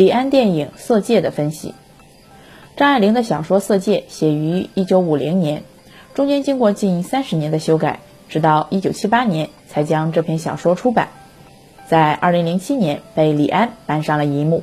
[0.00, 1.74] 李安电影《色戒》的分析。
[2.74, 5.62] 张爱玲的小说《色戒》写于1950年，
[6.14, 8.00] 中间经过近三十年的修改，
[8.30, 11.10] 直到1978年才将这篇小说出版，
[11.86, 14.62] 在2007年被李安搬上了银幕。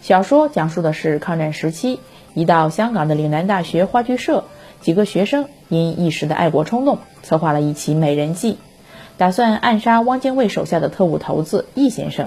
[0.00, 2.00] 小说讲述的是抗战时期，
[2.34, 4.46] 一到香港的岭南大学话剧社，
[4.80, 8.58] 几个学生因一时的爱国冲动，策划了一起美人计，
[9.16, 12.26] 打算暗杀汪精卫手下的特务头子易先生。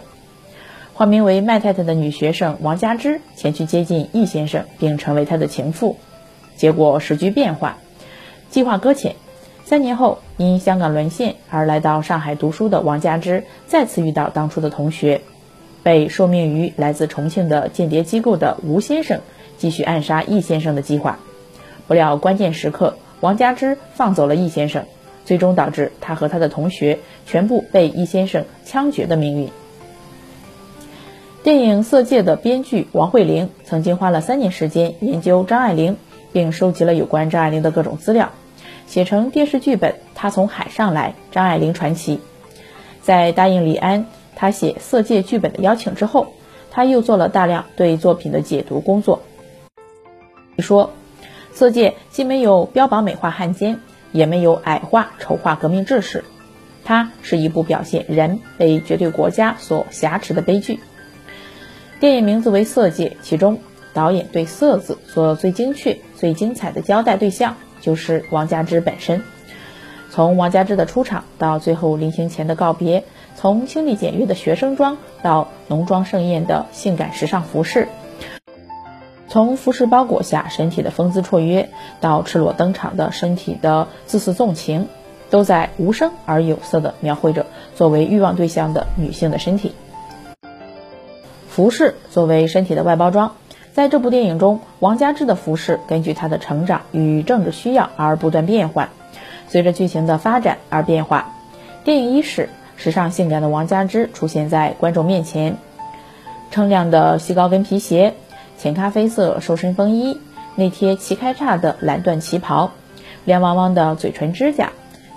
[0.96, 5.98] 化名为麦太太的女学生王佳芝前去接近易先生，并成为他的情妇。
[6.56, 7.78] 结果时局变化，
[8.52, 9.16] 计划搁浅。
[9.66, 15.22] 三年后，因香港沦陷而来到上海读书的王佳芝，再次遇到当初的同学。
[15.82, 19.20] 被受命于来自重庆的间谍机构的吴先生
[19.58, 21.18] 继续暗杀易先生的计划，
[21.88, 24.86] 不料关键时刻王佳芝放走了易先生，
[25.26, 29.50] 最终导致他和他的同学全部被易先生枪决的命运。
[31.44, 35.98] 电影《色戒》的编剧王慧玲曾经花了三年时间研究张爱玲，
[36.32, 38.32] 并收集了有关张爱玲的各种资料，
[38.88, 42.16] 写成电视剧本《她从海上来：张爱玲传奇》。
[43.02, 44.05] 在答应李安。
[44.35, 46.27] 他写《色戒》剧本的邀请之后，
[46.72, 49.22] 他又做了大量对作品的解读工作。
[50.55, 50.91] 你说，
[51.55, 53.80] 《色戒》既没有标榜美化汉奸，
[54.12, 56.24] 也没有矮化丑化革命志士，
[56.84, 60.80] 它是一部表现人被绝对国家所挟持的悲剧。
[61.99, 63.60] 电影名字为《色戒》，其中
[63.94, 69.22] 导演对“色”字做最精确、最精彩的交代，对象就是王佳芝本身。
[70.12, 73.03] 从王佳芝的出场到最后临行前的告别。
[73.35, 77.88] 从清丽简约的学生装到浓妆盛宴的性感时尚服饰，
[79.28, 81.68] 从服饰包裹下身体的风姿绰约
[82.00, 84.88] 到赤裸登场的身体的自私纵情，
[85.31, 89.74] 都在无声而有色地描绘着作为欲望对象的女性的身体。
[91.53, 93.34] 服饰作为身体的外包装，
[93.73, 98.89] 在这部电影中，王佳芝的服饰根据她的成长与政治需要而不断变换，
[99.47, 101.31] 随着剧情的发展而变化。
[101.83, 102.50] 电影伊始。
[102.75, 105.57] 时尚性感的王佳芝出现在观众面前，
[106.51, 108.16] 锃亮的细高跟皮鞋，
[108.57, 110.19] 浅咖啡色瘦身风衣，
[110.55, 112.72] 内贴齐开叉的蓝缎旗袍，
[113.25, 114.72] 亮汪汪的嘴唇指甲，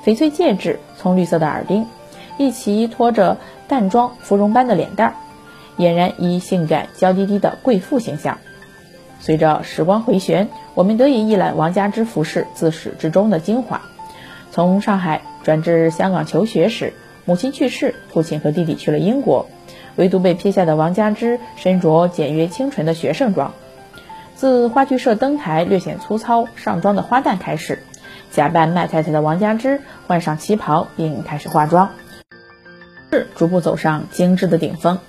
[0.04, 1.86] 翡翠戒指，葱绿色的耳钉，
[2.36, 5.14] 一齐拖着淡妆芙蓉般的脸蛋儿，
[5.76, 8.38] 俨然一性感娇滴滴的贵妇形象。
[9.20, 13.82] 随着时光回旋，我们得以一览王佳芝服饰自始至终的精华，
[14.50, 16.92] 从上海转至香港求学时。
[17.24, 19.48] 母亲去世，父亲和弟弟去了英国，
[19.96, 23.52] 唯独被撇下的王佳芝身着简约清纯的学生装。
[24.36, 27.80] 自话剧社登台略显粗糙上妆的花旦开始，
[28.30, 31.90] 假扮麦太太的王佳芝换上旗袍并开始化妆，
[33.10, 35.00] 是逐步走上精致的顶峰。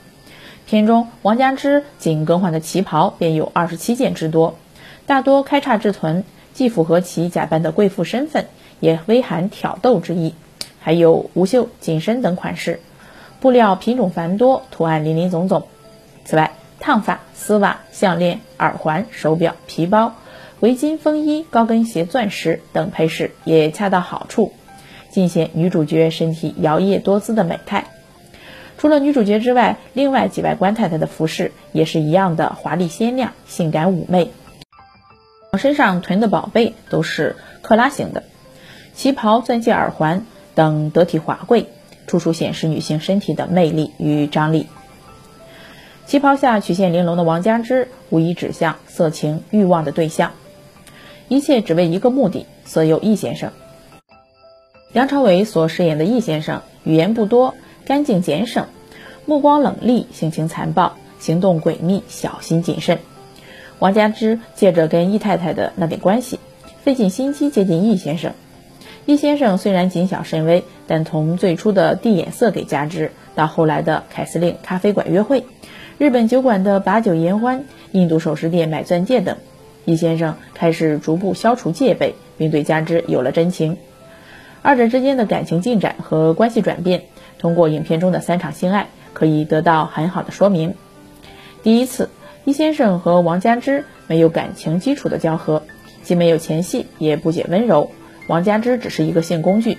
[0.68, 4.58] 片中王佳芝仅更换的旗袍便有二十七件之多，
[5.06, 8.48] 大多开叉至臀，既符合其假扮的贵妇身份，
[8.82, 10.36] 也微含挑逗之意。
[10.82, 12.82] 还有无袖、紧身等款式，
[13.40, 15.68] 布料品种繁多，图案林林总总。
[16.26, 16.52] 此外，
[16.82, 20.16] 烫发、丝袜、项链、耳环、手表、皮包、
[20.60, 24.52] 围巾、风衣、高跟鞋、钻石等配饰也恰到好处，
[25.12, 27.86] 尽显女主角身体摇曳多姿的美态。
[28.78, 34.32] 除了女主角之外，另外几位官太太的服饰也是一样的华丽鲜亮、性感妩媚。
[35.58, 38.24] 身上囤的宝贝都是克拉型的，
[38.94, 40.26] 旗袍、钻戒、耳环。
[40.56, 41.68] 等得体华贵，
[42.08, 44.66] 处处显示女性身体的魅力与张力。
[46.08, 50.32] 旗袍下曲线玲珑的王佳芝，无疑指向色情欲望的对象。
[51.28, 53.52] 一切只为一个目的：色诱易先生。
[54.92, 57.54] 梁朝伟所饰演的易先生，语言不多，
[57.88, 58.68] 干净俭省，
[59.26, 63.00] 目光冷厉，性情残暴，行动诡秘，小心谨慎。
[63.80, 66.38] 王佳芝借着跟易太太的那点关系，
[66.84, 68.34] 费尽心机接近易先生。
[69.06, 75.46] 易先生虽然谨小慎微，但从最初的递眼色给佳芝，到后来的凯司令咖啡馆约会、
[75.98, 77.64] 日本酒馆的把酒言欢、
[77.94, 79.38] 印度首饰店买钻戒等，
[79.86, 83.78] 易先生开始逐步消除戒备，并对佳芝有了真情。
[84.62, 87.04] 二者之间的感情进展和关系转变，
[87.40, 90.76] 通过影片中的三场性爱可以得到很好的说明。
[91.64, 92.10] 第一次，
[92.46, 95.64] 易先生和王佳芝没有感情基础的交合，
[96.04, 97.92] 既没有前戏，也不解温柔。
[98.28, 99.78] 王佳芝只是一个性工具，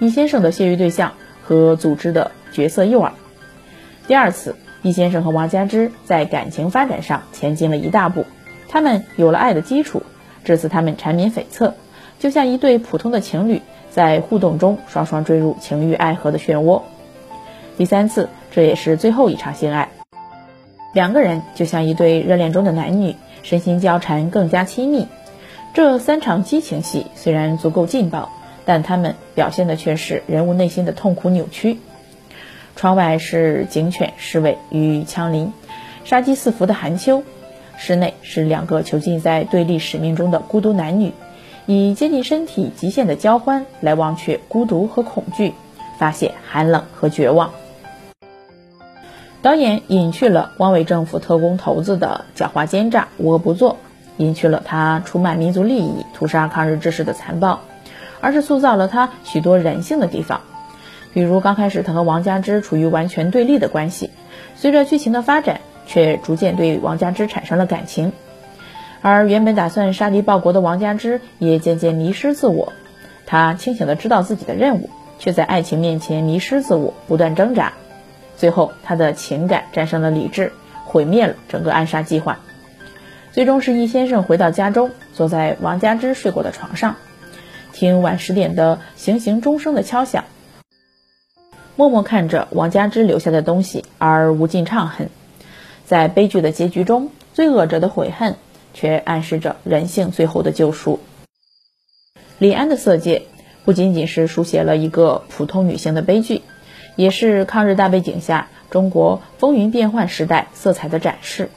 [0.00, 3.12] 易先生的泄欲对象和组织的角色诱饵。
[4.06, 8.24] 第二次，易先生和王佳芝在感情发展上前进了一大步，
[8.68, 10.02] 他们有了爱的基础，
[10.44, 11.74] 这次他们缠绵悱恻，
[12.18, 16.82] 就像一对普通的情侣在互动中双双坠入情欲爱河的漩涡。
[17.76, 19.88] 第三次，这也是最后一场性爱，
[20.92, 25.06] 两个人就像一对热恋中的男女，身心交缠，更加亲密。
[25.74, 28.30] 这三场激情戏虽然足够劲爆，
[28.64, 31.78] 但他们表现的却是人物内心的痛苦扭曲。
[32.74, 35.52] 窗外是警犬侍卫与枪林，
[36.04, 37.22] 杀机四伏的寒秋；
[37.76, 41.12] 室内是两个囚禁在对立使命中的孤独男女，
[41.70, 45.52] 以接近身体极限的交欢来忘却孤独和恐惧，
[45.98, 47.50] 发泄寒冷和绝望。
[49.42, 53.76] 导演隐去了汪伪政府特工头子的狡猾奸诈、无恶不作，
[54.16, 57.60] 隐去了他出卖民族利益、屠杀抗日志士的残暴，
[58.22, 60.40] 而是塑造了他许多人性的地方。
[61.12, 64.08] 比如刚开始他和王佳芝处于完全对立的关系，
[64.56, 68.14] 随着剧情的发展，却逐渐对王佳芝产生了感情。
[69.00, 72.72] 而原本打算杀敌报国的王佳芝，也渐渐迷失自我。
[73.26, 77.72] 他清醒的知道自己的任务，却在爱情面前迷失自我，不断挣扎。
[78.36, 80.52] 最后，他的情感战胜了理智，
[80.84, 82.38] 毁灭了整个暗杀计划。
[83.32, 86.96] 最终是易先生回到家中，坐在王佳芝睡过的床上，
[87.72, 90.24] 听晚十点的行刑钟声的敲响，
[91.76, 95.10] 默默看着王佳芝留下的东西而无尽怅恨。
[95.84, 98.36] 在悲剧的结局中，罪恶者的悔恨
[98.78, 101.00] 却暗示着人性最后的救赎。
[102.38, 103.18] 李安的《色戒》
[103.64, 106.42] 不仅仅是书写了一个普通女性的悲剧。
[106.96, 111.48] 也是抗日大背景下中国风云变幻时代色彩的展示，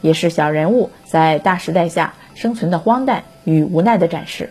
[0.00, 4.50] 也是小人物在大时代下生存的荒诞与无奈的展示。